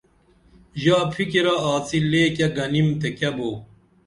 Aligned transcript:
ژا 0.81 0.97
فِکِرہ 1.15 1.55
آڅی 1.71 1.99
لے 2.11 2.23
کیہ 2.35 2.47
گنِم 2.55 2.87
تے 2.99 3.09
کیہ 3.17 3.31
بو 3.35 3.49